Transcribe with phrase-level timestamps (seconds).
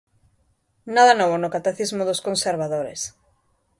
[0.95, 3.01] Nada novo no catecismo dos consevadores.